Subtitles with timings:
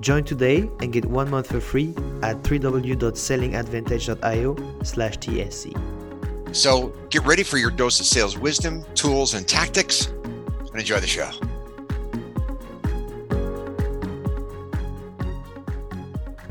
[0.00, 6.54] Join today and get one month for free at www.sellingadvantage.io slash TSC.
[6.54, 11.06] So get ready for your dose of sales wisdom, tools, and tactics, and enjoy the
[11.06, 11.30] show.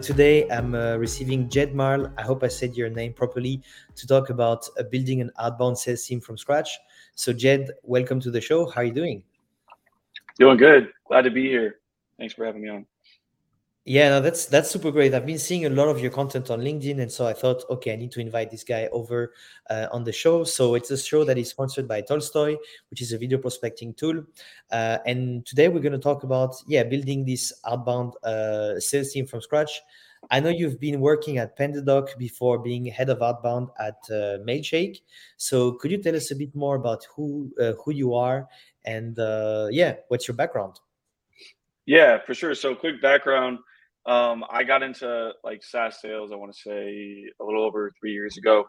[0.01, 2.13] Today, I'm uh, receiving Jed Mahrle.
[2.17, 3.61] I hope I said your name properly
[3.95, 6.77] to talk about uh, building an outbound sales team from scratch.
[7.15, 8.69] So, Jed, welcome to the show.
[8.69, 9.23] How are you doing?
[10.39, 10.93] Doing good.
[11.07, 11.79] Glad to be here.
[12.17, 12.85] Thanks for having me on.
[13.89, 15.13] Yeah, no, that's that's super great.
[15.13, 17.93] I've been seeing a lot of your content on LinkedIn, and so I thought, okay,
[17.93, 19.31] I need to invite this guy over
[19.69, 20.43] uh, on the show.
[20.43, 22.57] So it's a show that is sponsored by Tolstoy,
[22.89, 24.25] which is a video prospecting tool.
[24.69, 29.25] Uh, and today we're going to talk about yeah, building this outbound uh, sales team
[29.25, 29.79] from scratch.
[30.31, 34.99] I know you've been working at PandaDoc before being head of outbound at uh, Mailshake.
[35.37, 38.49] So could you tell us a bit more about who uh, who you are
[38.83, 40.81] and uh, yeah, what's your background?
[41.85, 42.53] Yeah, for sure.
[42.53, 43.59] So quick background.
[44.07, 46.31] Um, I got into like SaaS sales.
[46.31, 48.65] I want to say a little over three years ago.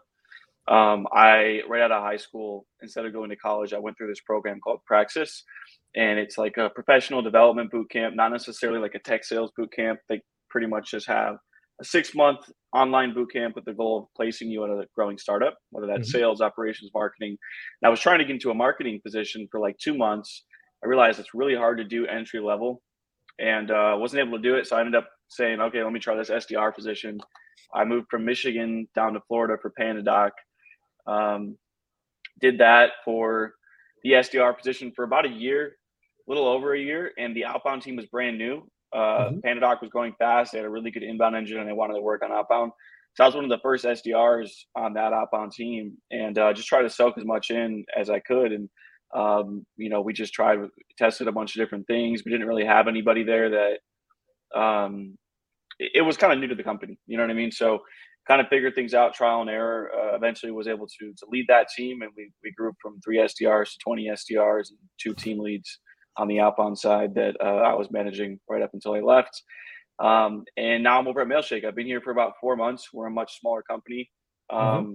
[0.67, 4.09] Um, I right out of high school, instead of going to college, I went through
[4.09, 5.43] this program called Praxis,
[5.95, 9.71] and it's like a professional development boot camp, not necessarily like a tech sales boot
[9.75, 9.99] camp.
[10.09, 11.37] They pretty much just have
[11.81, 12.39] a six month
[12.73, 16.09] online boot camp with the goal of placing you at a growing startup, whether that's
[16.09, 16.19] mm-hmm.
[16.19, 17.37] sales, operations, marketing.
[17.81, 20.43] And I was trying to get into a marketing position for like two months.
[20.83, 22.81] I realized it's really hard to do entry level
[23.39, 24.67] and uh, wasn't able to do it.
[24.67, 27.19] So I ended up saying, okay, let me try this SDR position.
[27.73, 30.31] I moved from Michigan down to Florida for PandaDoc.
[31.07, 31.57] Um,
[32.41, 33.53] did that for
[34.03, 35.77] the SDR position for about a year,
[36.27, 38.67] a little over a year, and the outbound team was brand new.
[38.93, 39.39] Uh, mm-hmm.
[39.39, 40.51] PandaDoc was going fast.
[40.51, 42.71] They had a really good inbound engine, and they wanted to work on outbound.
[43.15, 46.67] So I was one of the first SDRs on that outbound team, and uh, just
[46.67, 48.51] tried to soak as much in as I could.
[48.51, 48.69] And
[49.13, 50.59] um, you know, we just tried,
[50.97, 52.23] tested a bunch of different things.
[52.23, 53.79] We didn't really have anybody there that
[54.55, 55.17] um,
[55.79, 56.97] it, it was kind of new to the company.
[57.07, 57.51] You know what I mean?
[57.51, 57.79] So
[58.27, 59.91] kind of figured things out, trial and error.
[59.93, 63.17] Uh, eventually, was able to to lead that team, and we we grew from three
[63.17, 65.79] SDRs to twenty SDRs and two team leads
[66.17, 69.41] on the outbound side that uh, I was managing right up until I left.
[69.99, 71.65] Um, and now I'm over at Mailshake.
[71.65, 72.89] I've been here for about four months.
[72.93, 74.09] We're a much smaller company.
[74.51, 74.67] Mm-hmm.
[74.67, 74.93] Um, mm-hmm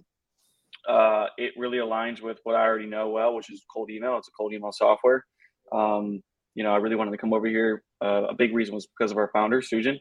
[0.88, 4.18] uh, it really aligns with what I already know well, which is cold email.
[4.18, 5.24] It's a cold email software.
[5.72, 6.22] Um,
[6.54, 7.82] you know, I really wanted to come over here.
[8.04, 9.98] Uh, a big reason was because of our founder, Sujan.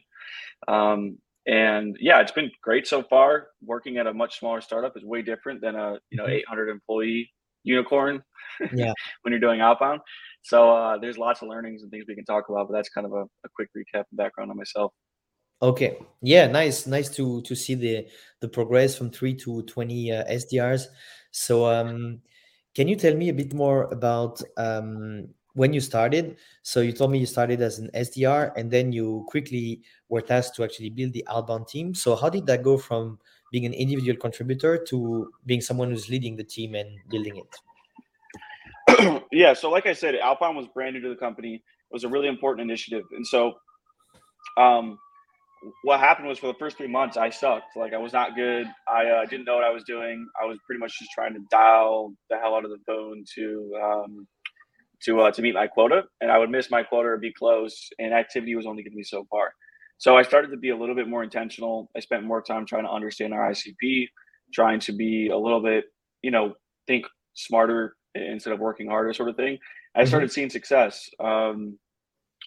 [0.68, 3.48] Um, and yeah, it's been great so far.
[3.62, 6.50] Working at a much smaller startup is way different than a you know mm-hmm.
[6.50, 7.30] 800 employee
[7.62, 8.22] unicorn.
[8.72, 8.92] Yeah.
[9.22, 10.00] when you're doing outbound.
[10.42, 13.04] So uh, there's lots of learnings and things we can talk about, but that's kind
[13.04, 14.92] of a, a quick recap and background on myself.
[15.62, 15.98] Okay.
[16.20, 16.86] Yeah, nice.
[16.86, 18.06] Nice to to see the
[18.40, 20.86] the progress from 3 to 20 uh, SDRs.
[21.30, 22.20] So um
[22.74, 26.36] can you tell me a bit more about um when you started?
[26.62, 30.56] So you told me you started as an SDR and then you quickly were tasked
[30.56, 31.94] to actually build the outbound team.
[31.94, 33.18] So how did that go from
[33.50, 39.22] being an individual contributor to being someone who's leading the team and building it?
[39.32, 41.54] yeah, so like I said, outbound was brand new to the company.
[41.54, 43.04] It was a really important initiative.
[43.12, 43.54] And so
[44.56, 44.98] um
[45.82, 47.76] what happened was for the first three months I sucked.
[47.76, 48.66] Like I was not good.
[48.88, 50.26] I uh, didn't know what I was doing.
[50.40, 53.72] I was pretty much just trying to dial the hell out of the phone to
[53.82, 54.26] um,
[55.02, 57.88] to uh, to meet my quota, and I would miss my quota or be close,
[57.98, 59.52] and activity was only getting me so far.
[59.98, 61.90] So I started to be a little bit more intentional.
[61.96, 64.08] I spent more time trying to understand our ICP,
[64.52, 65.84] trying to be a little bit,
[66.22, 66.54] you know,
[66.86, 69.58] think smarter instead of working harder, sort of thing.
[69.94, 70.08] I mm-hmm.
[70.08, 71.08] started seeing success.
[71.20, 71.78] Um,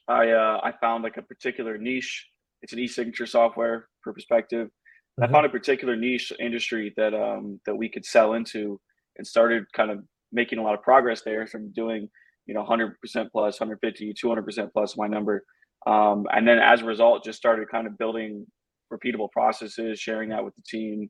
[0.08, 2.28] I uh, I found like a particular niche
[2.62, 4.68] it's an e-signature software for perspective.
[4.68, 5.24] Mm-hmm.
[5.24, 8.80] I found a particular niche industry that um, that we could sell into,
[9.18, 12.10] and started kind of making a lot of progress there from doing
[12.48, 12.94] you know 100%
[13.32, 15.44] plus 150 200% plus my number
[15.86, 18.46] um, and then as a result just started kind of building
[18.92, 21.10] repeatable processes sharing that with the team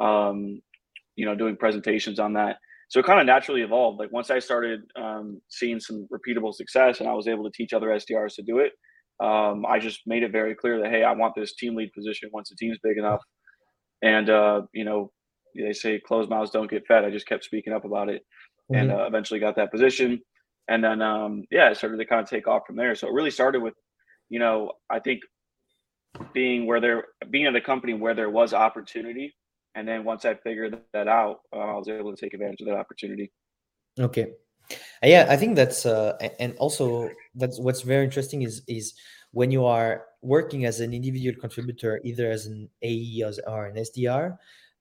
[0.00, 0.60] um,
[1.16, 2.56] you know, doing presentations on that.
[2.88, 3.98] So it kind of naturally evolved.
[3.98, 7.72] Like once I started um, seeing some repeatable success and I was able to teach
[7.72, 8.72] other SDRs to do it,
[9.24, 12.30] um, I just made it very clear that, hey, I want this team lead position
[12.32, 13.20] once the team's big enough.
[14.02, 15.12] And, uh, you know,
[15.54, 17.04] they say closed mouths don't get fed.
[17.04, 18.22] I just kept speaking up about it
[18.72, 18.80] mm-hmm.
[18.80, 20.20] and uh, eventually got that position.
[20.68, 22.94] And then, um, yeah, it started to kind of take off from there.
[22.94, 23.74] So it really started with,
[24.30, 25.20] you know, I think
[26.32, 29.34] being where there, being at a company where there was opportunity
[29.74, 32.68] and then once I figured that out, uh, I was able to take advantage of
[32.68, 33.32] that opportunity.
[33.98, 34.32] Okay,
[35.02, 38.94] yeah, I think that's uh, and also that's what's very interesting is is
[39.32, 44.38] when you are working as an individual contributor, either as an AE or an SDR,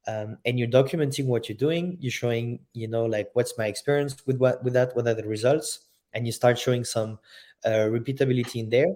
[0.08, 4.16] um, and you're documenting what you're doing, you're showing, you know, like what's my experience
[4.26, 7.20] with what with that, what are the results, and you start showing some
[7.66, 8.94] uh, repeatability in there,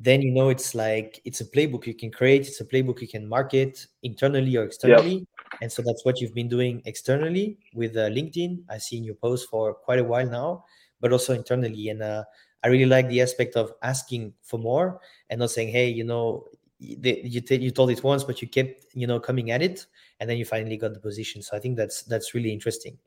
[0.00, 2.46] then you know it's like it's a playbook you can create.
[2.46, 5.26] It's a playbook you can market internally or externally.
[5.60, 8.62] And so that's what you've been doing externally with uh, LinkedIn.
[8.68, 10.64] I've seen your post for quite a while now,
[11.00, 11.88] but also internally.
[11.88, 12.24] And uh,
[12.64, 15.00] I really like the aspect of asking for more
[15.30, 16.44] and not saying, "Hey, you know,
[16.80, 19.86] they, you t- you told it once, but you kept you know coming at it,
[20.20, 22.98] and then you finally got the position." So I think that's that's really interesting.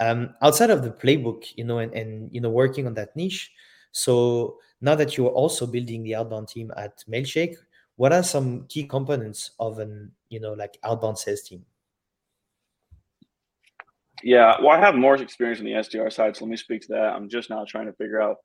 [0.00, 3.52] Um, outside of the playbook, you know, and, and you know, working on that niche.
[3.92, 7.56] So now that you're also building the outbound team at Mailshake,
[7.96, 11.64] what are some key components of an you know like outbound sales team?
[14.22, 16.88] Yeah, well, I have more experience on the SDR side, so let me speak to
[16.88, 17.14] that.
[17.14, 18.36] I'm just now trying to figure out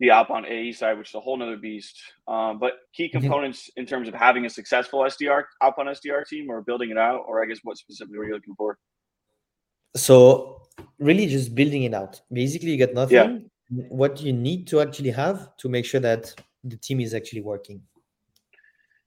[0.00, 2.00] the outbound AE side, which is a whole nother beast.
[2.28, 3.20] Um, but key mm-hmm.
[3.20, 7.22] components in terms of having a successful SDR outbound SDR team, or building it out,
[7.26, 8.78] or I guess what specifically are you looking for?
[9.96, 10.62] So
[10.98, 12.20] really, just building it out.
[12.32, 13.16] Basically, you get nothing.
[13.16, 13.38] Yeah
[13.68, 16.32] what you need to actually have to make sure that
[16.64, 17.82] the team is actually working?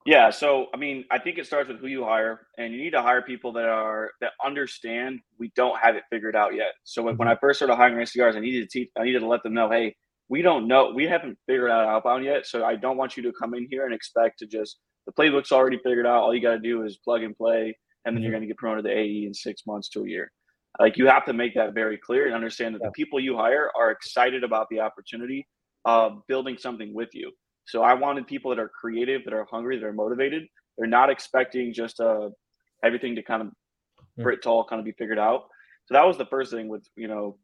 [0.06, 2.92] Yeah, so I mean, I think it starts with who you hire, and you need
[2.92, 6.74] to hire people that are that understand we don't have it figured out yet.
[6.84, 7.20] So when, mm-hmm.
[7.20, 9.54] when I first started hiring SDRs, I needed to teach, I needed to let them
[9.54, 9.96] know, hey,
[10.30, 12.46] we don't know, we haven't figured out outbound yet.
[12.46, 15.52] So I don't want you to come in here and expect to just the playbook's
[15.52, 16.22] already figured out.
[16.22, 18.24] All you got to do is plug and play, and then mm-hmm.
[18.24, 20.31] you're going to get promoted to AE in six months to a year.
[20.80, 23.72] Like you have to make that very clear and understand that the people you hire
[23.78, 25.48] are excited about the opportunity
[25.86, 27.31] of building something with you.
[27.66, 30.44] So I wanted people that are creative, that are hungry, that are motivated.
[30.78, 32.30] They're not expecting just uh,
[32.84, 34.24] everything to kind of mm.
[34.24, 35.44] Brit tall kind of be figured out.
[35.86, 37.38] So that was the first thing with you know,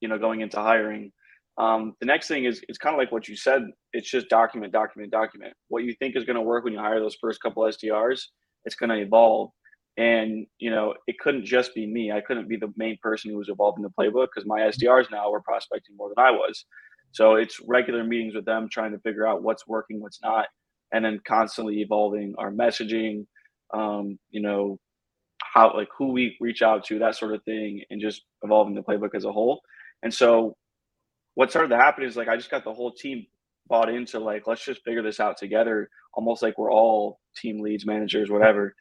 [0.00, 1.12] you know, going into hiring.
[1.56, 3.62] Um, the next thing is it's kind of like what you said.
[3.92, 5.54] It's just document, document, document.
[5.68, 8.22] What you think is going to work when you hire those first couple SDRs,
[8.64, 9.50] it's going to evolve.
[9.96, 12.10] And you know, it couldn't just be me.
[12.10, 15.10] I couldn't be the main person who was involved in the playbook because my SDRs
[15.10, 16.64] now were prospecting more than I was.
[17.12, 20.46] So it's regular meetings with them, trying to figure out what's working, what's not,
[20.92, 23.26] and then constantly evolving our messaging.
[23.72, 24.78] Um, you know,
[25.40, 28.82] how like who we reach out to, that sort of thing, and just evolving the
[28.82, 29.60] playbook as a whole.
[30.02, 30.56] And so,
[31.34, 33.26] what started to happen is like I just got the whole team
[33.66, 37.86] bought into like let's just figure this out together, almost like we're all team leads,
[37.86, 38.74] managers, whatever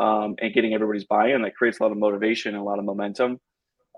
[0.00, 2.84] um, and getting everybody's buy-in that creates a lot of motivation and a lot of
[2.84, 3.38] momentum.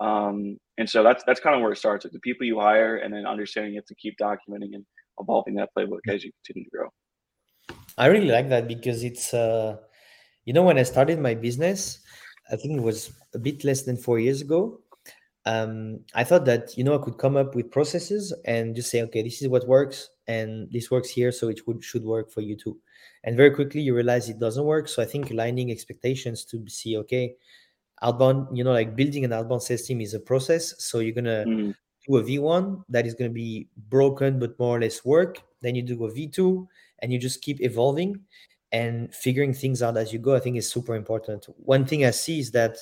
[0.01, 2.97] Um, and so that's that's kind of where it starts with the people you hire
[2.97, 4.85] and then understanding you have to keep documenting and
[5.19, 6.89] evolving that playbook as you continue to grow.
[7.97, 9.77] I really like that because it's uh,
[10.45, 11.99] you know when i started my business
[12.51, 14.81] i think it was a bit less than four years ago
[15.45, 19.01] um, i thought that you know i could come up with processes and just say
[19.01, 22.41] okay this is what works and this works here so it would should work for
[22.41, 22.77] you too
[23.23, 26.97] and very quickly you realize it doesn't work so i think aligning expectations to see
[26.97, 27.35] okay
[28.01, 31.43] outbound you know like building an outbound sales team is a process so you're gonna
[31.45, 31.75] mm.
[32.07, 35.81] do a v1 that is gonna be broken but more or less work then you
[35.81, 36.65] do a v2
[36.99, 38.19] and you just keep evolving
[38.71, 42.11] and figuring things out as you go i think is super important one thing i
[42.11, 42.77] see is that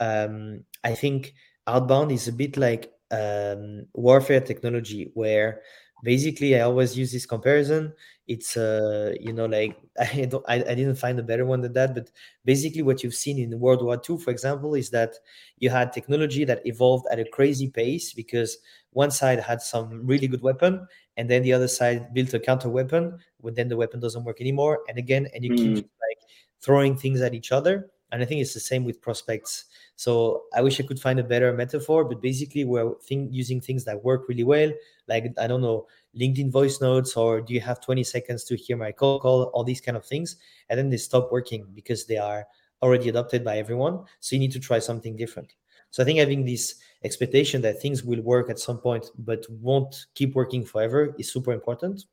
[0.00, 1.34] um, i think
[1.68, 5.62] outbound is a bit like um, warfare technology where
[6.02, 7.92] basically i always use this comparison.
[8.28, 11.72] It's uh you know like i don't I, I didn't find a better one than
[11.72, 12.10] that but
[12.44, 15.14] basically what you've seen in world war ii for example is that
[15.58, 18.58] you had technology that evolved at a crazy pace because
[18.92, 22.68] one side had some really good weapon and then the other side built a counter
[22.68, 24.80] weapon but then the weapon doesn't work anymore.
[24.88, 25.56] And again and you mm.
[25.56, 26.18] keep like
[26.60, 29.66] throwing things at each other and i think it's the same with prospects.
[29.96, 33.84] So i wish i could find a better metaphor but basically we're think, using things
[33.84, 34.70] that work really well
[35.08, 35.86] like i don't know
[36.16, 39.64] linkedin voice notes or do you have 20 seconds to hear my call call all
[39.64, 40.36] these kind of things.
[40.68, 42.46] And then they stop working because they are
[42.82, 44.04] already adopted by everyone.
[44.20, 45.54] So you need to try something different.
[45.90, 50.06] So i think having this expectation that things will work at some point but won't
[50.14, 52.04] keep working forever is super important.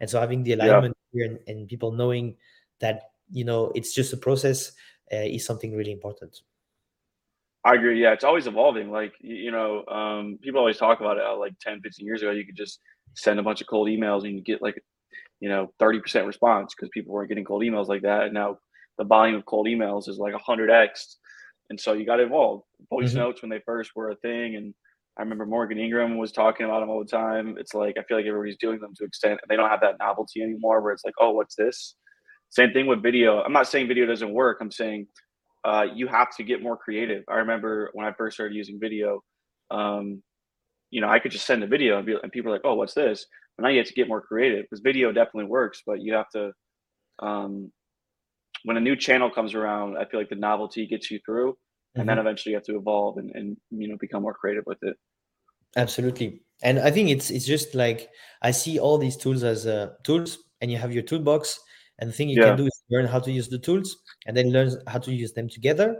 [0.00, 1.24] And so having the alignment yeah.
[1.24, 2.36] here and, and people knowing
[2.80, 4.72] that you know it's just a process
[5.16, 6.40] is something really important.
[7.64, 8.02] I agree.
[8.02, 8.90] Yeah, it's always evolving.
[8.90, 11.38] Like, you know, um, people always talk about it.
[11.38, 12.80] like 10, 15 years ago, you could just
[13.14, 14.82] send a bunch of cold emails and you get like,
[15.40, 18.24] you know, 30% response because people weren't getting cold emails like that.
[18.24, 18.58] And now
[18.98, 21.16] the volume of cold emails is like 100x.
[21.70, 22.62] And so you got to evolve.
[22.90, 23.18] Voice mm-hmm.
[23.18, 24.56] notes when they first were a thing.
[24.56, 24.74] And
[25.16, 27.56] I remember Morgan Ingram was talking about them all the time.
[27.58, 29.40] It's like, I feel like everybody's doing them to extent.
[29.42, 31.94] And they don't have that novelty anymore where it's like, oh, what's this?
[32.52, 33.40] Same thing with video.
[33.40, 34.58] I'm not saying video doesn't work.
[34.60, 35.06] I'm saying
[35.64, 37.24] uh, you have to get more creative.
[37.26, 39.24] I remember when I first started using video,
[39.70, 40.22] um,
[40.90, 42.74] you know, I could just send a video and, be, and people are like, "Oh,
[42.74, 43.24] what's this?"
[43.56, 46.28] But now you have to get more creative because video definitely works, but you have
[46.34, 46.52] to.
[47.20, 47.72] Um,
[48.64, 51.56] when a new channel comes around, I feel like the novelty gets you through,
[51.94, 52.08] and mm-hmm.
[52.08, 54.96] then eventually you have to evolve and, and you know become more creative with it.
[55.74, 58.10] Absolutely, and I think it's it's just like
[58.42, 61.58] I see all these tools as uh, tools, and you have your toolbox,
[62.02, 62.48] and the thing you yeah.
[62.48, 65.32] can do is learn how to use the tools and then learn how to use
[65.34, 65.96] them together.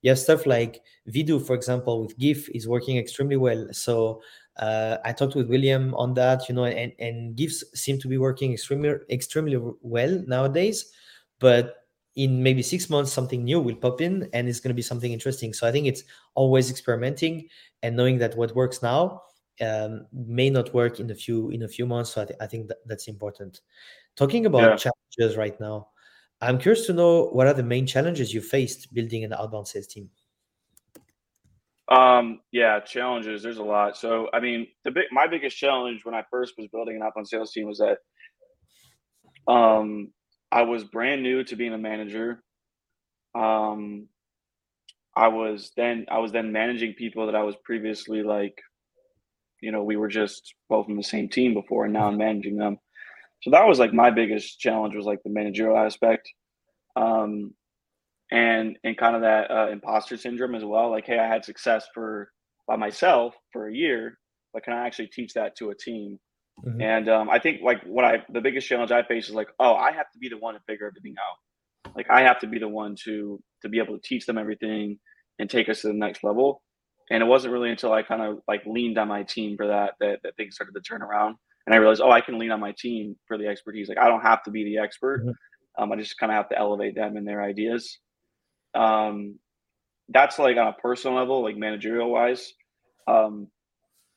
[0.00, 3.66] You have stuff like Vidu, for example, with GIF is working extremely well.
[3.72, 4.22] So
[4.58, 8.16] uh, I talked with William on that, you know, and, and GIFs seem to be
[8.16, 10.92] working extremely extremely well nowadays.
[11.40, 11.74] But
[12.14, 15.12] in maybe six months, something new will pop in, and it's going to be something
[15.12, 15.52] interesting.
[15.52, 16.04] So I think it's
[16.36, 17.48] always experimenting
[17.82, 19.22] and knowing that what works now
[19.60, 22.12] um, may not work in a few in a few months.
[22.12, 23.62] So I, th- I think that, that's important.
[24.14, 24.90] Talking about yeah.
[25.10, 25.88] Challenges right now,
[26.40, 29.86] I'm curious to know what are the main challenges you faced building an outbound sales
[29.86, 30.10] team.
[31.88, 33.42] Um, yeah, challenges.
[33.42, 33.96] There's a lot.
[33.96, 37.28] So, I mean, the big, my biggest challenge when I first was building an outbound
[37.28, 37.98] sales team was that,
[39.52, 40.12] um,
[40.52, 42.42] I was brand new to being a manager.
[43.34, 44.08] Um,
[45.16, 48.56] I was then I was then managing people that I was previously like,
[49.60, 52.56] you know, we were just both in the same team before, and now I'm managing
[52.56, 52.78] them.
[53.42, 56.28] So that was like my biggest challenge was like the managerial aspect,
[56.96, 57.54] um,
[58.30, 60.90] and and kind of that uh, imposter syndrome as well.
[60.90, 62.30] Like, hey, I had success for
[62.68, 64.18] by myself for a year,
[64.52, 66.18] but can I actually teach that to a team?
[66.64, 66.80] Mm-hmm.
[66.82, 69.74] And um, I think like what I the biggest challenge I face is like, oh,
[69.74, 71.94] I have to be the one to figure everything out.
[71.96, 74.98] Like I have to be the one to to be able to teach them everything
[75.38, 76.62] and take us to the next level.
[77.10, 79.94] And it wasn't really until I kind of like leaned on my team for that
[80.00, 81.36] that, that things started to turn around
[81.70, 83.88] and I realized, oh, I can lean on my team for the expertise.
[83.88, 85.20] Like I don't have to be the expert.
[85.20, 85.82] Mm-hmm.
[85.82, 87.96] Um, I just kind of have to elevate them and their ideas.
[88.74, 89.38] Um,
[90.08, 92.54] that's like on a personal level, like managerial wise.
[93.06, 93.46] Um,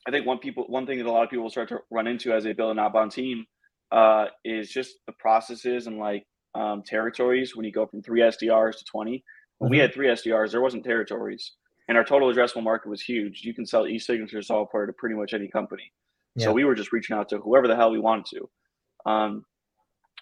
[0.07, 2.33] I think one people, one thing that a lot of people start to run into
[2.33, 3.45] as they build an outbound team
[3.91, 7.55] uh, is just the processes and like um, territories.
[7.55, 9.23] When you go from three SDRs to twenty,
[9.59, 9.73] when mm-hmm.
[9.73, 11.51] we had three SDRs, there wasn't territories,
[11.87, 13.41] and our total addressable market was huge.
[13.43, 15.91] You can sell e-signature software to pretty much any company.
[16.35, 16.45] Yeah.
[16.45, 19.09] So we were just reaching out to whoever the hell we wanted to.
[19.09, 19.45] Um,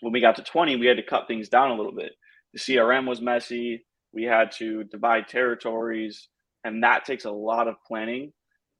[0.01, 2.13] when we got to 20, we had to cut things down a little bit.
[2.53, 3.85] The CRM was messy.
[4.13, 6.27] We had to divide territories,
[6.63, 8.33] and that takes a lot of planning.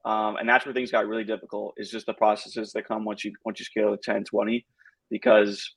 [0.03, 1.75] Um, and that's where things got really difficult.
[1.77, 4.65] Is just the processes that come once you once you scale to 10, 20,
[5.09, 5.73] because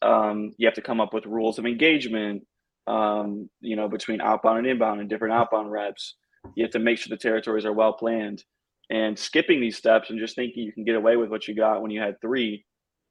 [0.00, 2.46] um, you have to come up with rules of engagement.
[2.86, 6.16] Um, you know, between outbound and inbound and different outbound reps.
[6.56, 8.42] You have to make sure the territories are well planned
[8.90, 11.82] and skipping these steps and just thinking you can get away with what you got
[11.82, 12.64] when you had three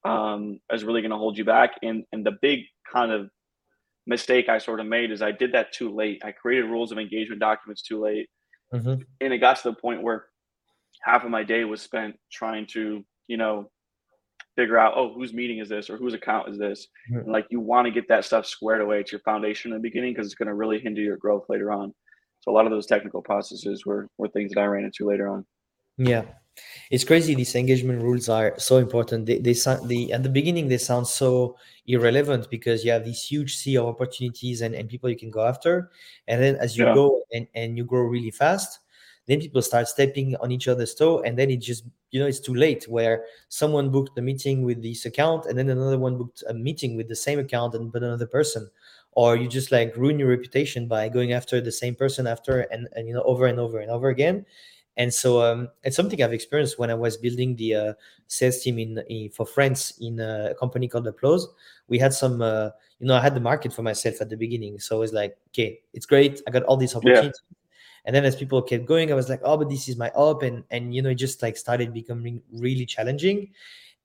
[0.06, 1.72] um, is really going to hold you back.
[1.82, 2.62] And and the big
[2.92, 3.30] kind of
[4.08, 6.22] mistake I sort of made is I did that too late.
[6.24, 8.30] I created rules of engagement documents too late,
[8.74, 9.02] mm-hmm.
[9.22, 10.26] and it got to the point where
[11.02, 13.70] half of my day was spent trying to you know
[14.56, 17.20] figure out oh whose meeting is this or whose account is this mm-hmm.
[17.20, 19.82] and like you want to get that stuff squared away to your foundation in the
[19.82, 21.94] beginning because it's going to really hinder your growth later on
[22.42, 25.28] so a lot of those technical processes were were things that i ran into later
[25.28, 25.46] on
[26.06, 26.24] yeah,
[26.90, 27.36] it's crazy.
[27.36, 29.26] These engagement rules are so important.
[29.26, 33.24] They, they sound the at the beginning they sound so irrelevant because you have this
[33.24, 35.92] huge sea of opportunities and, and people you can go after,
[36.28, 36.94] and then as you yeah.
[36.94, 38.80] go and, and you grow really fast,
[39.28, 42.40] then people start stepping on each other's toe, and then it just you know it's
[42.40, 42.86] too late.
[42.88, 46.98] Where someone booked a meeting with this account, and then another one booked a meeting
[46.98, 48.70] with the same account and but another person,
[49.14, 52.88] or you just like ruin your reputation by going after the same person after and,
[52.96, 54.46] and you know over and over and over again
[54.98, 57.94] and so um, it's something I've experienced when I was building the uh,
[58.28, 61.48] sales team in, in, for France in a company called Applause.
[61.88, 64.80] We had some, uh, you know, I had the market for myself at the beginning,
[64.80, 66.42] so I was like, okay, it's great.
[66.48, 67.42] I got all these opportunities.
[67.50, 67.58] Yeah.
[68.06, 70.42] And then as people kept going, I was like, oh, but this is my up,
[70.42, 73.52] and and you know, it just like started becoming really challenging.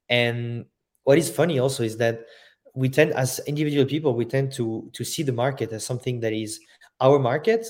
[0.09, 0.67] And
[1.05, 2.27] what is funny also is that
[2.75, 6.35] we tend, as individual people, we tend to to see the market as something that
[6.35, 6.61] is
[7.01, 7.67] our market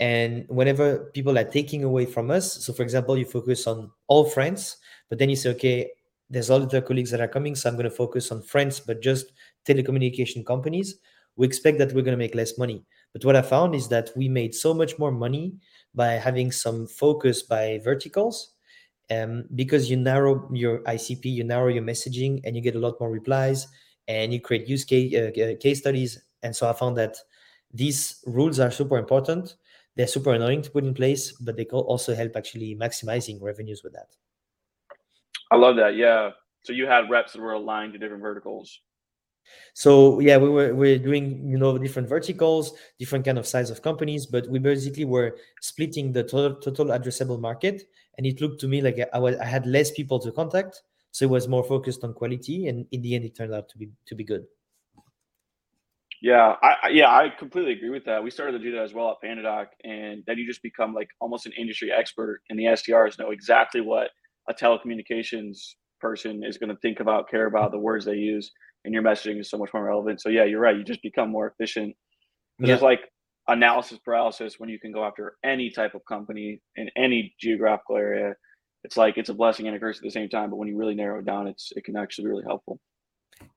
[0.00, 4.24] and whenever people are taking away from us, so for example, you focus on all
[4.24, 5.90] friends, but then you say, okay,
[6.30, 9.02] there's all the colleagues that are coming, so I'm going to focus on friends, but
[9.02, 9.32] just
[9.66, 10.96] telecommunication companies.
[11.36, 12.84] we expect that we're going to make less money.
[13.12, 15.54] But what I found is that we made so much more money
[15.94, 18.54] by having some focus by verticals
[19.10, 23.00] um, because you narrow your ICP, you narrow your messaging, and you get a lot
[23.00, 23.66] more replies,
[24.08, 26.22] and you create use case, uh, case studies.
[26.42, 27.16] And so I found that
[27.72, 29.56] these rules are super important.
[29.96, 33.92] They're super annoying to put in place, but they also help actually maximizing revenues with
[33.92, 34.08] that.
[35.50, 35.96] I love that.
[35.96, 36.30] Yeah.
[36.64, 38.80] So you had reps that were aligned to different verticals.
[39.74, 43.82] So yeah, we were we're doing you know different verticals, different kind of size of
[43.82, 47.82] companies, but we basically were splitting the total total addressable market,
[48.16, 51.24] and it looked to me like I was I had less people to contact, so
[51.24, 53.90] it was more focused on quality, and in the end, it turned out to be
[54.06, 54.46] to be good.
[56.22, 58.22] Yeah, I yeah I completely agree with that.
[58.22, 61.08] We started to do that as well at PandaDoc, and then you just become like
[61.20, 64.08] almost an industry expert, and the SDRs know exactly what
[64.48, 65.58] a telecommunications
[66.00, 68.50] person is going to think about, care about, the words they use
[68.84, 70.20] and your messaging is so much more relevant.
[70.20, 70.76] So yeah, you're right.
[70.76, 71.94] You just become more efficient.
[72.58, 72.68] Yeah.
[72.68, 73.00] There's like
[73.48, 78.34] analysis paralysis when you can go after any type of company in any geographical area.
[78.84, 80.50] It's like it's a blessing and a curse at the same time.
[80.50, 82.80] But when you really narrow it down, it's it can actually be really helpful.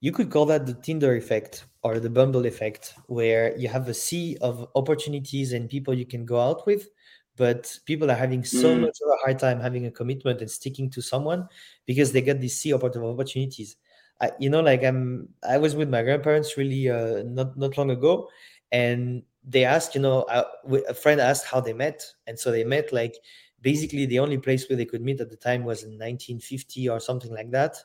[0.02, 3.94] You could call that the Tinder effect or the Bumble effect, where you have a
[3.94, 6.90] sea of opportunities and people you can go out with,
[7.38, 8.82] but people are having so mm.
[8.82, 11.48] much of a hard time having a commitment and sticking to someone
[11.86, 13.78] because they get this sea of opportunities.
[14.22, 17.92] I, you know, like I'm, I was with my grandparents really uh, not not long
[17.92, 18.30] ago,
[18.72, 20.46] and they asked, you know, a,
[20.90, 23.16] a friend asked how they met, and so they met like
[23.62, 27.00] basically the only place where they could meet at the time was in 1950 or
[27.00, 27.76] something like that,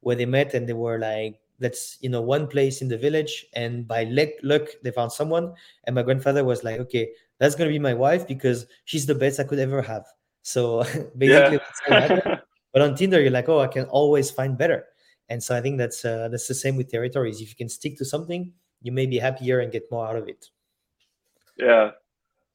[0.00, 3.46] where they met, and they were like, that's you know one place in the village,
[3.54, 7.78] and by luck they found someone, and my grandfather was like, okay, that's gonna be
[7.78, 10.04] my wife because she's the best I could ever have.
[10.42, 10.82] So
[11.18, 12.40] basically, yeah.
[12.72, 14.86] but on Tinder, you're like, oh, I can always find better.
[15.28, 17.40] And so I think that's uh, that's the same with territories.
[17.40, 20.28] If you can stick to something, you may be happier and get more out of
[20.28, 20.46] it.
[21.56, 21.90] Yeah,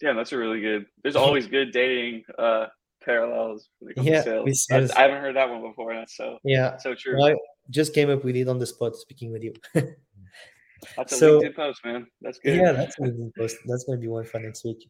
[0.02, 0.86] yeah, that's a really good.
[1.04, 2.68] There's always good dating uh,
[3.04, 3.70] parallels.
[3.98, 4.92] yeah, sales.
[4.92, 5.94] I haven't heard that one before.
[5.94, 7.18] That's so yeah, so true.
[7.20, 7.36] Well,
[7.72, 9.54] just came up with it on the spot speaking with you.
[9.74, 12.08] that's a so, LinkedIn post, man.
[12.22, 12.58] That's good.
[12.58, 13.58] Yeah, that's a LinkedIn post.
[13.66, 14.90] That's going to be one for next week.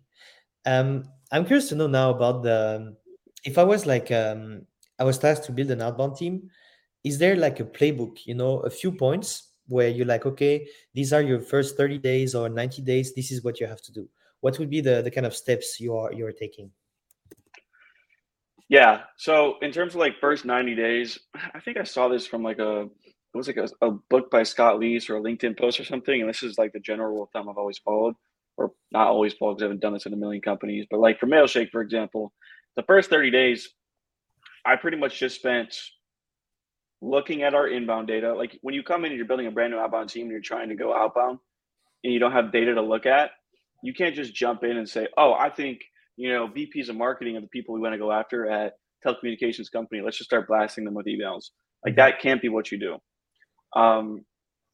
[0.65, 2.95] Um, I'm curious to know now about the.
[3.45, 4.67] If I was like, um,
[4.99, 6.49] I was tasked to build an outbound team
[7.03, 11.13] is there like a playbook you know a few points where you're like okay these
[11.13, 14.07] are your first 30 days or 90 days this is what you have to do
[14.41, 16.71] what would be the the kind of steps you are you're taking
[18.71, 21.19] yeah so in terms of like first 90 days
[21.53, 22.87] i think i saw this from like a
[23.33, 26.21] it was like a, a book by scott leese or a linkedin post or something
[26.21, 28.15] and this is like the general rule of thumb i've always followed
[28.57, 31.19] or not always followed because i haven't done this in a million companies but like
[31.19, 32.33] for mailshake for example
[32.77, 33.69] the first 30 days
[34.65, 35.77] i pretty much just spent
[37.01, 38.33] looking at our inbound data.
[38.33, 40.41] Like when you come in and you're building a brand new outbound team and you're
[40.41, 41.39] trying to go outbound
[42.03, 43.31] and you don't have data to look at,
[43.83, 45.81] you can't just jump in and say, oh, I think,
[46.21, 48.73] you know, VPs of marketing are the people we want to go after at
[49.05, 50.01] telecommunications company.
[50.01, 51.49] Let's just start blasting them with emails.
[51.85, 52.97] Like that can't be what you do.
[53.79, 54.25] Um,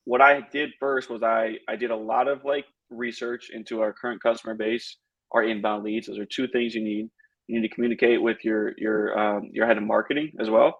[0.05, 3.93] what I did first was I, I did a lot of like research into our
[3.93, 4.97] current customer base,
[5.31, 6.07] our inbound leads.
[6.07, 7.10] Those are two things you need.
[7.47, 10.77] You need to communicate with your your um, your head of marketing as well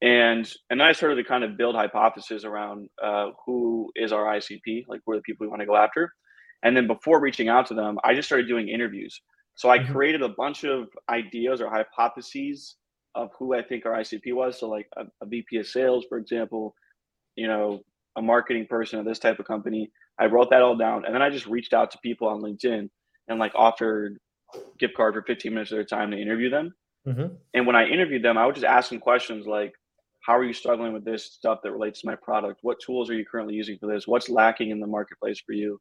[0.00, 4.24] and and then I started to kind of build hypotheses around uh, who is our
[4.36, 6.12] ICP, like who are the people we want to go after,
[6.62, 9.20] and then before reaching out to them, I just started doing interviews.
[9.58, 9.92] So I mm-hmm.
[9.92, 12.76] created a bunch of ideas or hypotheses
[13.16, 14.60] of who I think our ICP was.
[14.60, 16.76] So like a, a VP of sales, for example,
[17.34, 17.80] you know,
[18.16, 19.90] a marketing person of this type of company.
[20.20, 22.88] I wrote that all down, and then I just reached out to people on LinkedIn
[23.26, 24.18] and like offered
[24.78, 26.72] gift card for 15 minutes of their time to interview them.
[27.06, 27.34] Mm-hmm.
[27.54, 29.72] And when I interviewed them, I would just ask them questions like,
[30.20, 33.14] how are you struggling with this stuff that relates to my product what tools are
[33.14, 35.80] you currently using for this what's lacking in the marketplace for you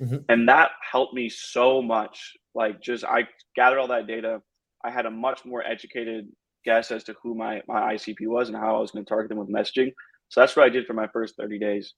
[0.00, 0.16] mm-hmm.
[0.28, 3.22] and that helped me so much like just i
[3.54, 4.40] gathered all that data
[4.84, 6.28] i had a much more educated
[6.64, 9.28] guess as to who my my icp was and how i was going to target
[9.28, 9.92] them with messaging
[10.28, 11.94] so that's what i did for my first 30 days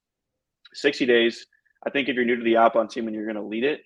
[0.74, 1.46] 60 days
[1.86, 3.80] i think if you're new to the outbound team and you're going to lead it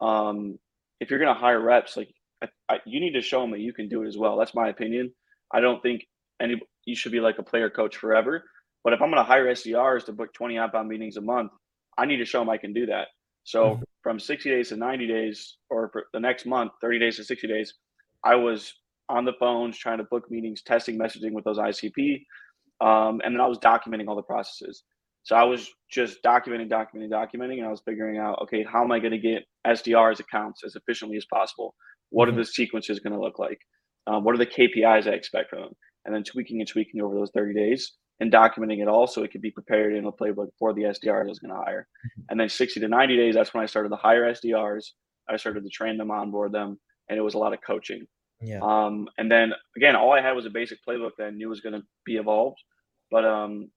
[0.00, 0.58] um,
[1.00, 2.08] if you're going to hire reps like
[2.42, 4.54] I, I, you need to show them that you can do it as well that's
[4.54, 5.12] my opinion
[5.52, 6.04] i don't think
[6.40, 8.44] any you should be like a player coach forever.
[8.82, 11.52] But if I'm going to hire SDRs to book 20 outbound meetings a month,
[11.96, 13.08] I need to show them I can do that.
[13.44, 13.82] So mm-hmm.
[14.02, 17.46] from 60 days to 90 days, or for the next month, 30 days to 60
[17.46, 17.74] days,
[18.24, 18.72] I was
[19.08, 22.22] on the phones trying to book meetings, testing messaging with those ICP,
[22.80, 24.82] um, and then I was documenting all the processes.
[25.22, 28.92] So I was just documenting, documenting, documenting, and I was figuring out, okay, how am
[28.92, 31.74] I going to get SDRs accounts as efficiently as possible?
[32.10, 32.38] What mm-hmm.
[32.38, 33.58] are the sequences going to look like?
[34.06, 35.72] Um, what are the KPIs I expect from them?
[36.04, 37.92] and then tweaking and tweaking over those 30 days.
[38.20, 41.24] And documenting it all so it could be prepared in a playbook for the SDR
[41.24, 41.88] I was going to hire.
[42.06, 42.22] Mm-hmm.
[42.30, 44.84] And then 60 to 90 days, that's when I started to hire SDRs.
[45.28, 48.06] I started to train them, onboard them, and it was a lot of coaching.
[48.40, 48.60] Yeah.
[48.62, 51.60] Um, and then again, all I had was a basic playbook that I knew was
[51.60, 52.58] going to be evolved,
[53.10, 53.70] but um,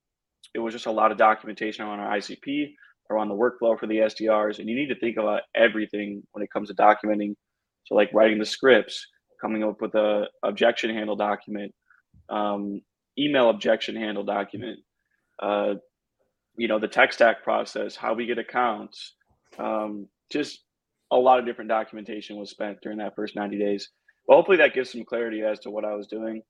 [0.54, 2.72] it was just a lot of documentation on our ICP
[3.10, 4.58] or on the workflow for the SDRs.
[4.58, 7.34] And you need to think about everything when it comes to documenting.
[7.84, 9.06] So like writing the scripts,
[9.40, 11.72] coming up with a objection handle document,
[12.28, 12.82] um,
[13.18, 14.80] email objection handle document,
[15.40, 15.74] uh,
[16.56, 19.14] you know, the tech stack process, how we get accounts,
[19.58, 20.60] um, just
[21.10, 23.90] a lot of different documentation was spent during that first 90 days.
[24.26, 26.42] But hopefully that gives some clarity as to what I was doing.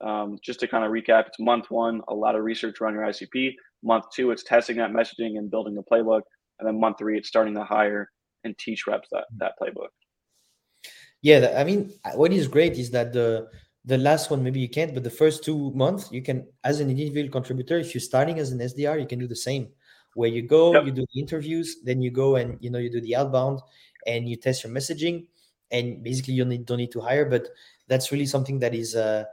[0.00, 3.04] Um, just to kind of recap, it's month one, a lot of research around your
[3.04, 3.54] ICP.
[3.82, 6.22] Month two, it's testing that messaging and building the playbook.
[6.58, 8.08] And then month three, it's starting to hire
[8.44, 9.88] and teach reps that, that playbook.
[11.22, 13.48] Yeah, I mean, what is great is that the
[13.84, 16.90] the last one maybe you can't, but the first two months you can, as an
[16.90, 19.68] individual contributor, if you're starting as an SDR, you can do the same.
[20.14, 20.86] Where you go, yep.
[20.86, 23.60] you do the interviews, then you go and you know you do the outbound
[24.06, 25.26] and you test your messaging,
[25.72, 27.28] and basically you need, don't need to hire.
[27.28, 27.48] But
[27.88, 29.24] that's really something that is uh,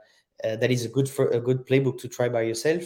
[0.43, 2.83] uh, that is a good for a good playbook to try by yourself.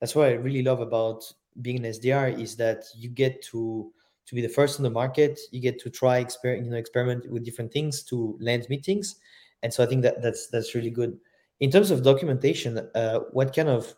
[0.00, 1.22] That's what I really love about
[1.62, 3.92] being an SDR is that you get to
[4.26, 5.38] to be the first in the market.
[5.52, 9.16] You get to try experiment, you know, experiment with different things to land meetings,
[9.62, 11.18] and so I think that that's that's really good.
[11.60, 13.94] In terms of documentation, uh, what kind of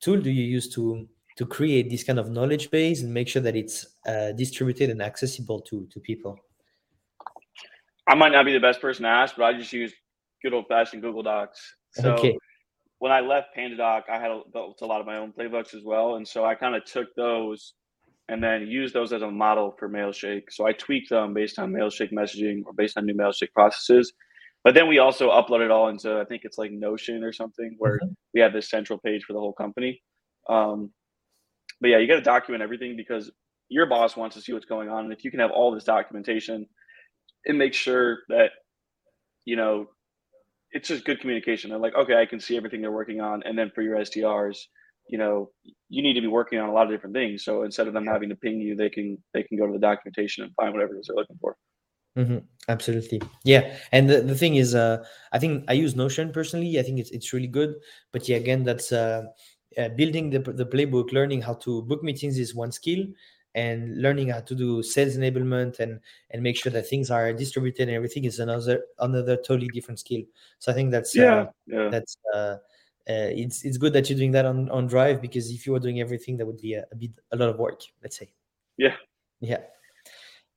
[0.00, 3.42] tool do you use to to create this kind of knowledge base and make sure
[3.42, 6.38] that it's uh, distributed and accessible to to people?
[8.08, 9.92] I might not be the best person to ask, but I just use
[10.42, 11.76] good old fashioned Google Docs.
[11.92, 12.36] So okay.
[12.98, 15.84] when I left PandaDoc, I had a, built a lot of my own playbooks as
[15.84, 17.74] well, and so I kind of took those
[18.28, 20.44] and then used those as a model for Mailshake.
[20.50, 24.12] So I tweaked them based on Mailshake messaging or based on new Mailshake processes.
[24.64, 27.74] But then we also upload it all into I think it's like Notion or something
[27.78, 28.12] where mm-hmm.
[28.34, 30.00] we have this central page for the whole company.
[30.48, 30.90] Um,
[31.80, 33.30] but yeah, you got to document everything because
[33.68, 35.84] your boss wants to see what's going on, and if you can have all this
[35.84, 36.66] documentation,
[37.44, 38.50] it makes sure that
[39.44, 39.86] you know
[40.70, 41.70] it's just good communication.
[41.70, 44.58] They're like, okay, I can see everything they're working on, and then for your SDRs,
[45.08, 45.50] you know,
[45.88, 47.44] you need to be working on a lot of different things.
[47.44, 49.78] So instead of them having to ping you, they can they can go to the
[49.78, 51.56] documentation and find whatever it is they're looking for.
[52.16, 52.38] Mm-hmm.
[52.68, 53.74] Absolutely, yeah.
[53.90, 56.78] And the, the thing is, uh, I think I use Notion personally.
[56.78, 57.74] I think it's it's really good.
[58.12, 59.24] But yeah, again, that's uh,
[59.78, 63.06] uh, building the the playbook, learning how to book meetings is one skill,
[63.54, 67.88] and learning how to do sales enablement and and make sure that things are distributed
[67.88, 70.22] and everything is another another totally different skill.
[70.58, 71.88] So I think that's yeah, uh, yeah.
[71.90, 72.56] that's uh,
[73.08, 75.80] uh, it's it's good that you're doing that on on Drive because if you were
[75.80, 77.82] doing everything, that would be a, a bit a lot of work.
[78.02, 78.32] Let's say.
[78.76, 78.96] Yeah.
[79.40, 79.58] Yeah.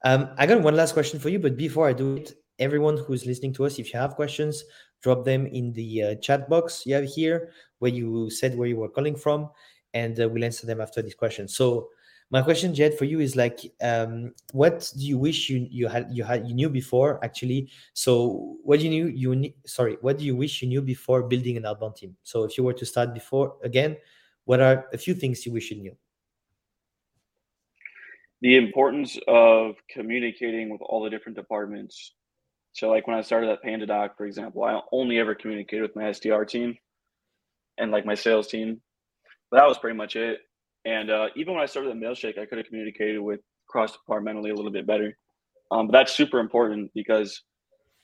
[0.06, 3.26] Um, I got one last question for you, but before I do it, everyone who's
[3.26, 4.64] listening to us, if you have questions,
[5.02, 8.78] drop them in the uh, chat box you have here, where you said where you
[8.78, 9.50] were calling from,
[9.96, 11.48] and uh, we'll answer them after this question.
[11.48, 11.90] So,
[12.30, 16.08] my question, Jed, for you is like, um, what do you wish you you had
[16.12, 17.72] you had you knew before actually?
[17.94, 21.58] So, what do you knew you sorry, what do you wish you knew before building
[21.58, 22.16] an outbound team?
[22.22, 23.98] So, if you were to start before again,
[24.44, 25.98] what are a few things you wish you knew?
[28.42, 32.14] The importance of communicating with all the different departments.
[32.74, 36.04] So, like when I started at PandaDoc, for example, I only ever communicated with my
[36.04, 36.78] SDR team
[37.78, 38.82] and like my sales team,
[39.50, 40.40] but that was pretty much it.
[40.86, 44.52] And uh, even when I started at Mailshake, I could have communicated with cross departmentally
[44.52, 45.18] a little bit better.
[45.72, 47.42] Um, but that's super important because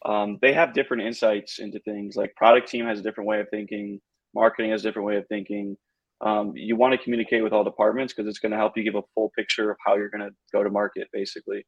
[0.06, 2.16] um, they have different insights into things.
[2.16, 4.02] Like product team has a different way of thinking,
[4.34, 5.78] marketing has a different way of thinking,
[6.22, 8.96] um, you want to communicate with all departments because it's going to help you give
[8.96, 11.66] a full picture of how you're going to go to market basically.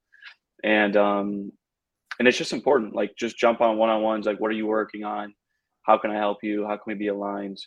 [0.63, 1.51] And um,
[2.19, 5.33] and it's just important like just jump on one-on-ones like what are you working on?
[5.83, 6.65] How can i help you?
[6.65, 7.57] How can we be aligned?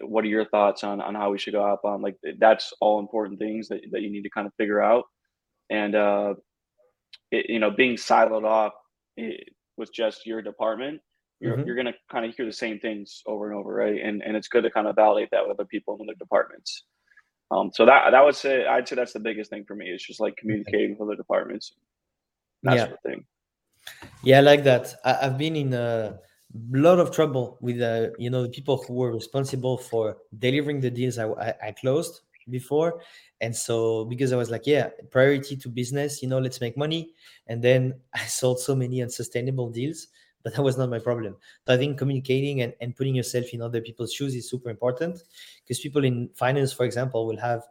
[0.00, 3.00] What are your thoughts on on how we should go up on like that's all
[3.00, 5.04] important things that, that you need to kind of figure out.
[5.70, 6.34] And uh
[7.30, 8.72] it, you know being siloed off
[9.16, 11.00] it, eh, with just your department
[11.42, 11.66] you're, mm-hmm.
[11.66, 14.00] you're going to kind of hear the same things over and over right?
[14.00, 16.84] And and it's good to kind of validate that with other people in other departments.
[17.50, 20.06] Um, so that that would say i'd say that's the biggest thing for me it's
[20.06, 21.74] just like communicating with other departments.
[22.62, 22.84] That yeah.
[22.84, 23.24] sort of thing.
[24.22, 24.94] Yeah I like that.
[25.04, 26.18] I, have been in a
[26.70, 30.90] lot of trouble with uh, you know the people who were responsible for delivering the
[30.90, 33.00] deals I, I, I closed before.
[33.40, 37.10] And so because i was like yeah priority to business you know let's make money.
[37.48, 40.06] And then i sold so many unsustainable deals
[40.42, 41.36] but that was not my problem.
[41.66, 45.22] So I think communicating and, and putting yourself in other people's shoes is super important
[45.62, 47.62] because people in finance, for example, will have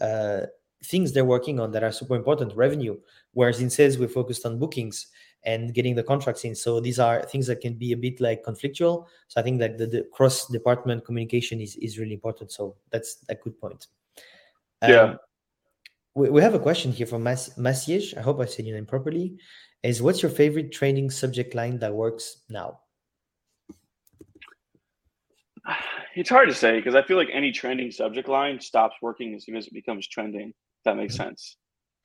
[0.00, 0.46] uh,
[0.84, 2.96] things they're working on that are super important, revenue.
[3.32, 5.08] Whereas in sales, we're focused on bookings
[5.44, 6.54] and getting the contracts in.
[6.54, 9.06] So these are things that can be a bit like conflictual.
[9.28, 12.50] So I think that the, the cross department communication is, is really important.
[12.50, 13.86] So that's a good point.
[14.82, 15.14] Um, yeah.
[16.14, 18.16] We, we have a question here from Mas- Maciej.
[18.16, 19.36] I hope I said your name properly.
[19.86, 22.80] Is what's your favorite training subject line that works now?
[26.16, 29.44] It's hard to say because I feel like any trending subject line stops working as
[29.44, 30.52] soon as it becomes trending.
[30.84, 31.28] That makes mm-hmm.
[31.28, 31.56] sense.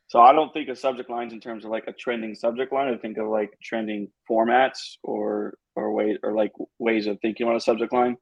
[0.10, 2.94] So I don't think of subject lines in terms of like a trending subject line.
[2.94, 7.56] I think of like trending formats or or way or like ways of thinking about
[7.56, 8.16] a subject line.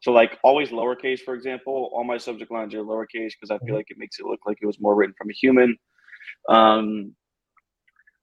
[0.00, 3.66] So like always lowercase, for example, all my subject lines are lowercase because I feel
[3.66, 3.74] mm-hmm.
[3.74, 5.76] like it makes it look like it was more written from a human.
[6.48, 7.14] Um,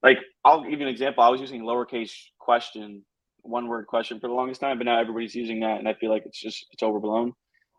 [0.04, 1.24] like I'll give you an example.
[1.24, 3.04] I was using lowercase question,
[3.42, 6.10] one word question for the longest time, but now everybody's using that, and I feel
[6.10, 7.34] like it's just it's overblown.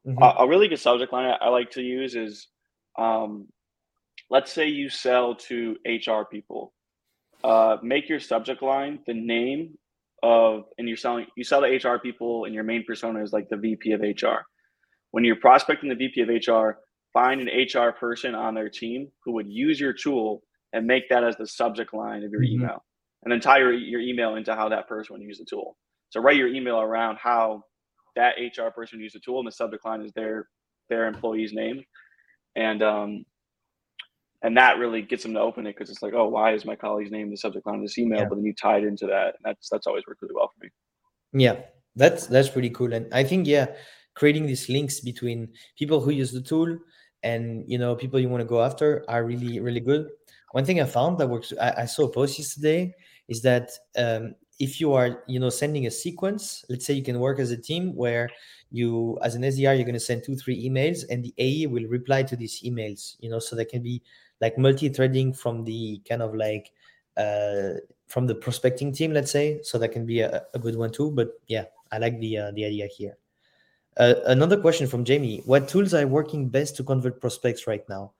[0.06, 0.22] Mm-hmm.
[0.22, 2.48] Uh, a really good subject line I, I like to use is
[2.98, 3.46] um,
[4.30, 6.72] let's say you sell to HR people.
[7.44, 9.76] Uh, make your subject line the name
[10.22, 13.48] of, and you're selling, you sell to HR people, and your main persona is like
[13.48, 14.46] the VP of HR.
[15.10, 16.78] When you're prospecting the VP of HR,
[17.12, 21.24] find an HR person on their team who would use your tool and make that
[21.24, 22.62] as the subject line of your mm-hmm.
[22.62, 22.84] email,
[23.22, 25.76] and then tie your, your email into how that person would use the tool.
[26.10, 27.62] So write your email around how
[28.16, 30.48] that HR person used the tool, and the subject line is their
[30.88, 31.82] their employee's name.
[32.54, 33.24] And um,
[34.42, 36.76] and that really gets them to open it because it's like, oh, why is my
[36.76, 38.20] colleague's name the subject line of this email?
[38.20, 38.28] Yeah.
[38.28, 40.64] But then you tie it into that, and that's that's always worked really well for
[40.64, 40.70] me.
[41.32, 41.60] Yeah,
[41.96, 43.66] that's that's pretty cool, and I think yeah,
[44.14, 46.78] creating these links between people who use the tool
[47.22, 50.08] and you know people you want to go after are really really good.
[50.52, 52.94] One thing I found that works, I, I saw a post yesterday,
[53.28, 57.18] is that um, if you are you know sending a sequence, let's say you can
[57.18, 58.30] work as a team where
[58.70, 61.86] you as an SDR you're going to send two three emails and the AE will
[61.88, 63.16] reply to these emails.
[63.20, 64.02] You know, so there can be
[64.40, 66.70] like multi-threading from the kind of like
[67.16, 67.74] uh,
[68.08, 69.60] from the prospecting team, let's say.
[69.62, 71.10] So that can be a, a good one too.
[71.10, 73.16] But yeah, I like the uh, the idea here.
[73.96, 78.12] Uh, another question from Jamie: What tools are working best to convert prospects right now?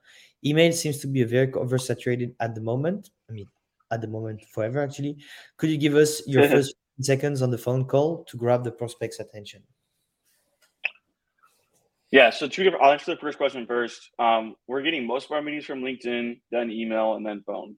[0.45, 3.09] Email seems to be a very oversaturated at the moment.
[3.29, 3.47] I mean,
[3.91, 5.17] at the moment, forever actually.
[5.57, 9.19] Could you give us your first seconds on the phone call to grab the prospect's
[9.19, 9.63] attention?
[12.11, 12.85] Yeah, so two different.
[12.85, 14.11] I'll answer the first question first.
[14.19, 17.75] Um, we're getting most of our meetings from LinkedIn, then email, and then phone.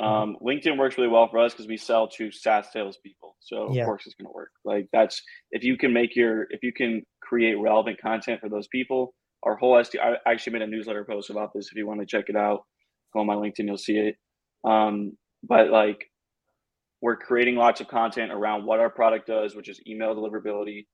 [0.00, 0.06] Mm-hmm.
[0.06, 3.36] Um, LinkedIn works really well for us because we sell to SaaS salespeople.
[3.40, 3.82] So yeah.
[3.82, 4.50] of course it's going to work.
[4.64, 8.68] Like that's if you can make your if you can create relevant content for those
[8.68, 9.14] people.
[9.44, 9.98] Our whole SD.
[10.00, 11.68] I actually made a newsletter post about this.
[11.70, 12.62] If you want to check it out,
[13.12, 14.16] go on my LinkedIn, you'll see it.
[14.68, 16.04] Um, but like
[17.00, 20.86] we're creating lots of content around what our product does, which is email deliverability,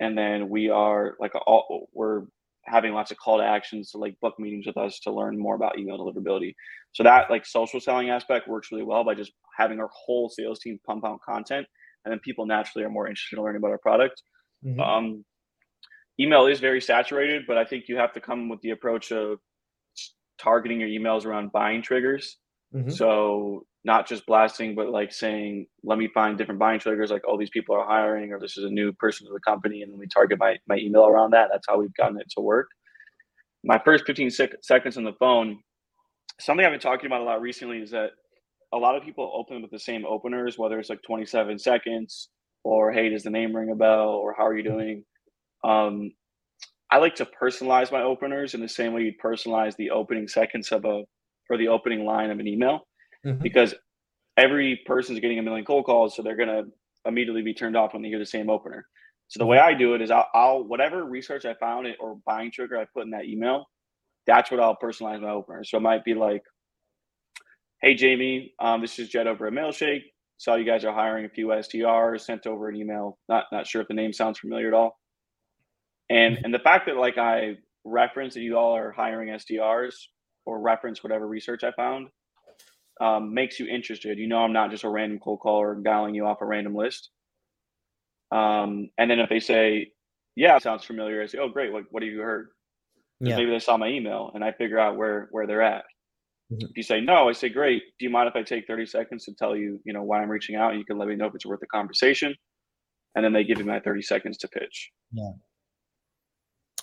[0.00, 2.22] and then we are like all we're
[2.64, 5.54] having lots of call to actions to like book meetings with us to learn more
[5.54, 6.54] about email deliverability
[6.92, 10.58] so that like social selling aspect works really well by just having our whole sales
[10.58, 11.66] team pump out content
[12.04, 14.22] and then people naturally are more interested in learning about our product
[14.64, 14.80] mm-hmm.
[14.80, 15.24] um,
[16.20, 19.38] email is very saturated but i think you have to come with the approach of
[20.40, 22.36] targeting your emails around buying triggers
[22.74, 22.90] mm-hmm.
[22.90, 27.38] so not just blasting, but like saying, let me find different buying triggers, like, oh,
[27.38, 29.98] these people are hiring, or this is a new person to the company, and then
[29.98, 31.48] we target my, my email around that.
[31.50, 32.68] That's how we've gotten it to work.
[33.64, 35.60] My first 15 sec- seconds on the phone,
[36.38, 38.10] something I've been talking about a lot recently is that
[38.74, 42.28] a lot of people open with the same openers, whether it's like 27 seconds
[42.64, 45.04] or, hey, does the name ring a bell, or how are you doing?
[45.64, 46.12] Um,
[46.90, 50.72] I like to personalize my openers in the same way you'd personalize the opening seconds
[50.72, 51.02] of a
[51.50, 52.86] or the opening line of an email
[53.24, 53.42] mm-hmm.
[53.42, 53.74] because
[54.36, 56.62] every person's getting a million cold calls, so they're gonna
[57.04, 58.86] immediately be turned off when they hear the same opener.
[59.28, 62.18] So the way I do it is I'll, I'll whatever research I found it or
[62.26, 63.66] buying trigger I put in that email,
[64.26, 65.64] that's what I'll personalize my opener.
[65.64, 66.42] So it might be like,
[67.82, 70.02] "Hey Jamie, um, this is Jed over at Mailshake.
[70.38, 72.20] Saw you guys are hiring a few SDRs.
[72.20, 73.18] Sent over an email.
[73.28, 74.96] Not not sure if the name sounds familiar at all.
[76.10, 76.44] And mm-hmm.
[76.44, 79.94] and the fact that like I reference that you all are hiring SDRs
[80.46, 82.08] or reference whatever research I found,
[83.00, 84.18] um, makes you interested.
[84.18, 87.10] You know, I'm not just a random cold caller dialing you off a random list.
[88.30, 89.92] Um, and then if they say,
[90.36, 91.72] "Yeah, sounds familiar," I say, "Oh, great!
[91.72, 92.48] What what have you heard?"
[93.20, 93.36] Yeah.
[93.36, 95.84] Maybe they saw my email, and I figure out where where they're at.
[96.52, 96.66] Mm-hmm.
[96.70, 97.82] If you say no, I say, "Great!
[97.98, 100.30] Do you mind if I take 30 seconds to tell you, you know, why I'm
[100.30, 100.76] reaching out?
[100.76, 102.34] You can let me know if it's worth a conversation."
[103.14, 104.90] And then they give me my 30 seconds to pitch.
[105.12, 105.32] Yeah.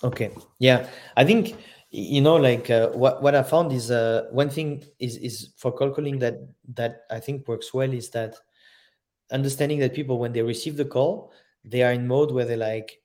[0.04, 0.30] Okay.
[0.58, 1.56] Yeah, I think
[1.90, 5.70] you know like uh, what what i found is uh, one thing is is for
[5.70, 6.34] cold calling that
[6.74, 8.34] that i think works well is that
[9.30, 11.32] understanding that people when they receive the call
[11.64, 13.00] they are in mode where they're like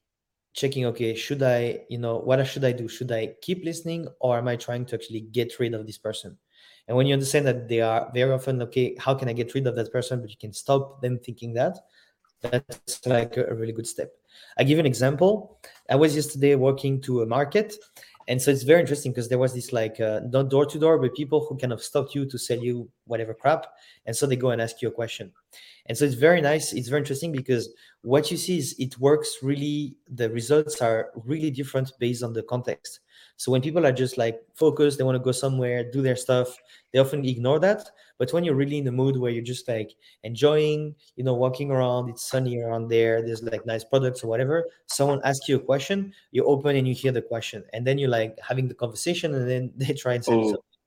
[0.53, 4.37] checking okay should i you know what should i do should i keep listening or
[4.37, 6.37] am i trying to actually get rid of this person
[6.87, 9.67] And when you understand that they are very often okay, how can I get rid
[9.67, 10.19] of that person?
[10.19, 11.77] But you can stop them thinking that.
[12.41, 14.11] That's like a really good step.
[14.57, 15.59] I give an example.
[15.89, 17.75] I was yesterday walking to a market
[18.27, 20.97] and so it's very interesting because there was this like uh, not door to door
[20.97, 23.65] but people who kind of stopped you to sell you whatever crap
[24.05, 25.31] and so they go and ask you a question
[25.87, 27.69] and so it's very nice it's very interesting because
[28.03, 32.43] what you see is it works really the results are really different based on the
[32.43, 32.99] context
[33.41, 36.55] so when people are just like focused they want to go somewhere do their stuff
[36.93, 37.89] they often ignore that.
[38.19, 41.71] But when you're really in the mood where you're just like enjoying you know walking
[41.71, 45.59] around it's sunny around there there's like nice products or whatever someone asks you a
[45.59, 47.63] question you open and you hear the question.
[47.73, 50.77] And then you're like having the conversation and then they try and say something.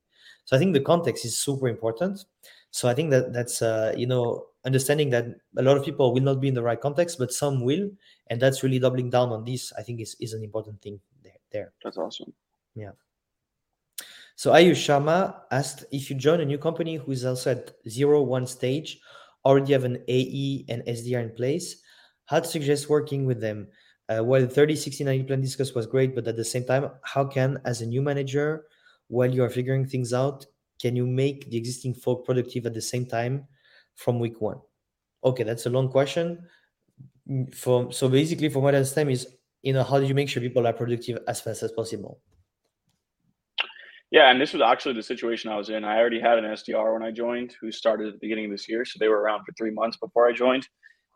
[0.44, 2.24] So i think the context is super important.
[2.70, 5.26] So i think that that's uh, you know understanding that
[5.58, 7.90] a lot of people will not be in the right context but some will.
[8.28, 11.40] And that's really doubling down on this i think is, is an important thing there,
[11.50, 11.72] there.
[11.82, 12.32] That's awesome
[12.74, 12.90] yeah
[14.36, 18.22] so Ayush Sharma asked if you join a new company who is also at zero
[18.22, 19.00] one stage,
[19.44, 21.76] already have an AE and SDR in place,
[22.26, 23.68] how to suggest working with them.
[24.08, 26.90] Uh, while the 30, 60, 90 plan discuss was great, but at the same time,
[27.02, 28.66] how can, as a new manager,
[29.08, 30.44] while you are figuring things out,
[30.80, 33.46] can you make the existing folk productive at the same time
[33.94, 34.58] from week one?
[35.22, 36.46] Okay, that's a long question.
[37.30, 39.28] Mm, from so basically, from what I understand, is
[39.62, 42.20] you know how do you make sure people are productive as fast as possible?
[44.10, 45.84] Yeah, and this was actually the situation I was in.
[45.84, 48.68] I already had an SDR when I joined who started at the beginning of this
[48.68, 48.84] year.
[48.84, 50.68] So they were around for three months before I joined.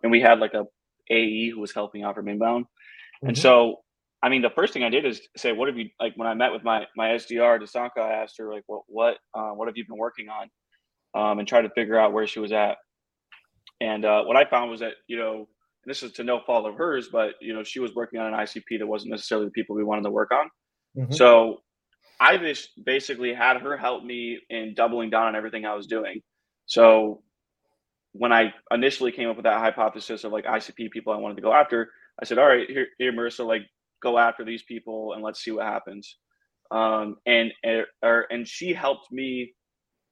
[0.02, 0.64] And we had like a
[1.10, 2.64] AE who was helping out from inbound.
[2.64, 3.28] Mm-hmm.
[3.28, 3.76] And so,
[4.22, 6.34] I mean, the first thing I did is say, what have you, like when I
[6.34, 9.76] met with my, my SDR, Dasanka, I asked her like, what, what, uh, what have
[9.76, 10.50] you been working on?
[11.14, 12.76] Um, and try to figure out where she was at.
[13.80, 15.46] And uh, what I found was that, you know,
[15.86, 18.40] this is to no fault of hers, but, you know, she was working on an
[18.40, 20.48] ICP that wasn't necessarily the people we wanted to work on.
[20.96, 21.12] Mm-hmm.
[21.12, 21.60] So
[22.20, 26.20] I just basically had her help me in doubling down on everything I was doing.
[26.66, 27.22] So
[28.12, 31.42] when I initially came up with that hypothesis of like ICP people I wanted to
[31.42, 33.62] go after, I said, all right, here, here Marissa, like
[34.02, 36.16] go after these people and let's see what happens.
[36.70, 39.54] Um, and, and, er, and she helped me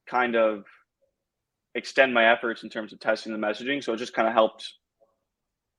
[0.09, 0.63] kind of
[1.75, 3.83] extend my efforts in terms of testing the messaging.
[3.83, 4.67] So it just kind of helped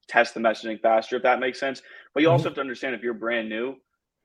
[0.09, 1.83] test the messaging faster, if that makes sense.
[2.15, 2.49] But you also mm-hmm.
[2.49, 3.75] have to understand if you're brand new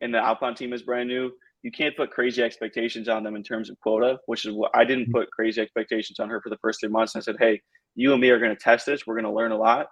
[0.02, 1.32] and the outbound team is brand new,
[1.64, 4.84] you can't put crazy expectations on them in terms of quota, which is what I
[4.84, 5.14] didn't mm-hmm.
[5.14, 7.16] put crazy expectations on her for the first three months.
[7.16, 7.62] And I said, hey,
[7.96, 9.08] you and me are going to test this.
[9.08, 9.88] We're going to learn a lot.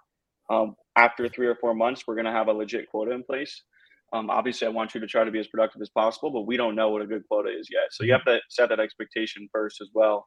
[0.50, 3.62] Um, after three or four months, we're going to have a legit quota in place.
[4.12, 6.58] Um, obviously, I want you to try to be as productive as possible, but we
[6.58, 7.84] don't know what a good quota is yet.
[7.92, 10.26] So you have to set that expectation first as well.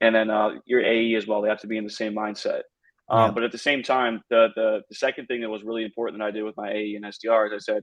[0.00, 2.62] And then uh, your AE as well, they have to be in the same mindset.
[3.10, 3.30] Um, yeah.
[3.32, 6.24] But at the same time, the, the the second thing that was really important that
[6.24, 7.82] I did with my AE and SDR is I said,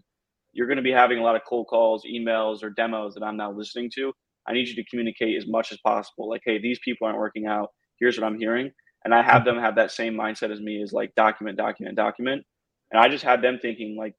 [0.54, 3.38] you're going to be having a lot of cold calls, emails, or demos that I'm
[3.38, 4.12] not listening to.
[4.48, 6.30] I need you to communicate as much as possible.
[6.30, 7.70] Like, hey, these people aren't working out.
[8.00, 8.72] Here's what I'm hearing.
[9.04, 12.44] And I have them have that same mindset as me is like document, document, document.
[12.92, 14.16] And I just had them thinking like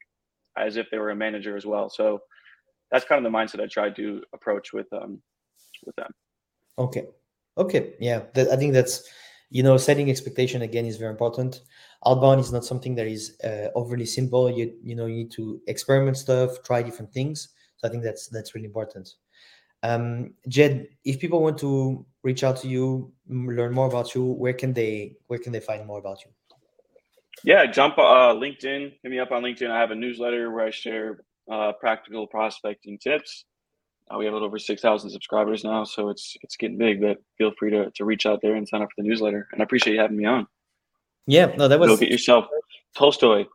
[0.56, 1.90] as if they were a manager as well.
[1.90, 2.20] So
[2.90, 5.20] that's kind of the mindset I tried to approach with um
[5.84, 6.10] with them.
[6.78, 7.06] Okay.
[7.56, 7.94] Okay.
[7.98, 8.22] Yeah.
[8.36, 9.08] I think that's
[9.50, 11.62] you know setting expectation again is very important.
[12.06, 14.50] Outbound is not something that is uh, overly simple.
[14.50, 17.48] You you know you need to experiment stuff try different things.
[17.76, 19.14] So i think that's that's really important.
[19.82, 24.52] Um jed if people want to reach out to you learn more about you where
[24.52, 26.30] can they where can they find more about you?
[27.44, 28.92] Yeah jump uh linkedin.
[29.02, 29.70] Hit me up on linkedin.
[29.70, 33.44] I have a newsletter where i share uh, practical prospecting tips
[34.16, 37.00] we have a little over 6,000 subscribers now, so it's it's getting big.
[37.00, 39.48] But feel free to, to reach out there and sign up for the newsletter.
[39.52, 40.46] And I appreciate you having me on.
[41.26, 41.90] Yeah, no, that was.
[41.90, 42.46] Go get yourself
[42.96, 43.44] Tolstoy.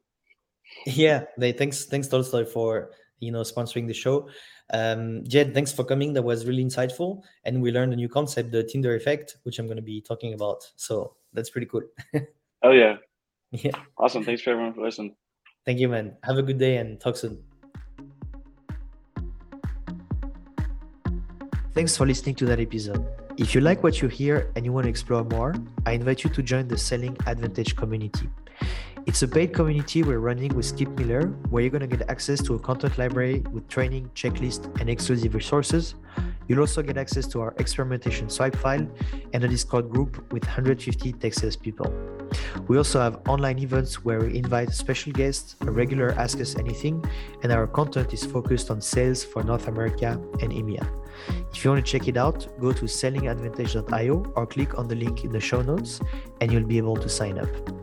[0.87, 4.27] Yeah, they, thanks thanks Tolstoy for you know sponsoring the show.
[4.73, 6.13] Um, Jed, thanks for coming.
[6.13, 9.67] That was really insightful, and we learned a new concept, the Tinder effect, which I'm
[9.67, 10.63] going to be talking about.
[10.75, 11.83] So that's pretty cool.
[12.63, 12.97] oh yeah,
[13.51, 14.23] yeah, awesome.
[14.23, 15.15] Thanks for everyone for listening.
[15.65, 16.17] Thank you, man.
[16.23, 17.43] Have a good day and talk soon.
[21.73, 23.03] Thanks for listening to that episode.
[23.36, 25.55] If you like what you hear and you want to explore more,
[25.88, 28.29] I invite you to join the Selling Advantage community.
[29.07, 32.43] It's a paid community we're running with Skip Miller, where you're going to get access
[32.43, 35.95] to a content library with training, checklist, and exclusive resources.
[36.48, 38.87] You'll also get access to our experimentation swipe file
[39.33, 41.91] and a Discord group with 150 Texas people.
[42.67, 47.04] We also have online events where we invite special guests, a regular Ask Us Anything,
[47.41, 51.02] and our content is focused on sales for North America and EMEA.
[51.54, 55.24] If you want to check it out, go to sellingadvantage.io or click on the link
[55.24, 56.00] in the show notes
[56.42, 57.83] and you'll be able to sign up.